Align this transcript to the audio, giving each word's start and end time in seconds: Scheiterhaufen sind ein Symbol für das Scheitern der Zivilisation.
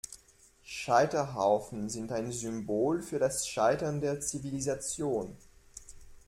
Scheiterhaufen 0.65 1.87
sind 1.87 2.11
ein 2.11 2.31
Symbol 2.31 3.03
für 3.03 3.19
das 3.19 3.45
Scheitern 3.47 4.01
der 4.01 4.19
Zivilisation. 4.19 5.37